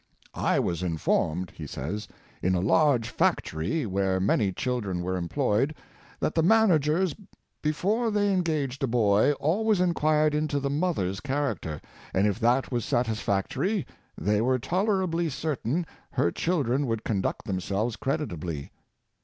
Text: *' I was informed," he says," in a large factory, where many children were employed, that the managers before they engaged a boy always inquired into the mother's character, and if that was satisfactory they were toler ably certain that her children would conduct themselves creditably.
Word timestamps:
*' 0.27 0.33
I 0.53 0.59
was 0.59 0.81
informed," 0.81 1.51
he 1.51 1.67
says," 1.67 2.07
in 2.41 2.55
a 2.55 2.59
large 2.59 3.07
factory, 3.09 3.85
where 3.85 4.19
many 4.19 4.51
children 4.51 5.03
were 5.03 5.15
employed, 5.15 5.75
that 6.19 6.33
the 6.33 6.41
managers 6.41 7.13
before 7.61 8.09
they 8.09 8.33
engaged 8.33 8.81
a 8.81 8.87
boy 8.87 9.33
always 9.33 9.79
inquired 9.79 10.33
into 10.33 10.59
the 10.59 10.71
mother's 10.71 11.19
character, 11.19 11.79
and 12.15 12.25
if 12.25 12.39
that 12.39 12.71
was 12.71 12.83
satisfactory 12.83 13.85
they 14.17 14.41
were 14.41 14.57
toler 14.57 15.03
ably 15.03 15.29
certain 15.29 15.81
that 15.81 15.87
her 16.13 16.31
children 16.31 16.87
would 16.87 17.03
conduct 17.03 17.45
themselves 17.45 17.95
creditably. 17.95 18.71